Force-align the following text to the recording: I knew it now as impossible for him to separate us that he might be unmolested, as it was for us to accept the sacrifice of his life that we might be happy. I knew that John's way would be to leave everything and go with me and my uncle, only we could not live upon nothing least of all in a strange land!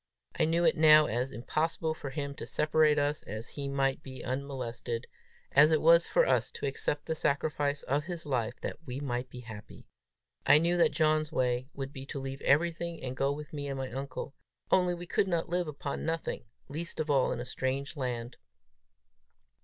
I 0.39 0.45
knew 0.45 0.65
it 0.65 0.75
now 0.75 1.05
as 1.05 1.29
impossible 1.29 1.93
for 1.93 2.09
him 2.09 2.33
to 2.37 2.47
separate 2.47 2.97
us 2.97 3.23
that 3.27 3.45
he 3.45 3.69
might 3.69 4.01
be 4.01 4.23
unmolested, 4.25 5.05
as 5.51 5.69
it 5.69 5.79
was 5.79 6.07
for 6.07 6.25
us 6.25 6.49
to 6.53 6.65
accept 6.65 7.05
the 7.05 7.13
sacrifice 7.13 7.83
of 7.83 8.05
his 8.05 8.25
life 8.25 8.55
that 8.61 8.77
we 8.83 8.99
might 8.99 9.29
be 9.29 9.41
happy. 9.41 9.89
I 10.43 10.57
knew 10.57 10.75
that 10.77 10.91
John's 10.91 11.31
way 11.31 11.67
would 11.75 11.93
be 11.93 12.07
to 12.07 12.19
leave 12.19 12.41
everything 12.41 13.03
and 13.03 13.15
go 13.15 13.31
with 13.31 13.53
me 13.53 13.67
and 13.67 13.77
my 13.77 13.91
uncle, 13.91 14.33
only 14.71 14.95
we 14.95 15.05
could 15.05 15.27
not 15.27 15.49
live 15.49 15.67
upon 15.67 16.03
nothing 16.03 16.45
least 16.67 16.99
of 16.99 17.11
all 17.11 17.31
in 17.31 17.39
a 17.39 17.45
strange 17.45 17.95
land! 17.95 18.37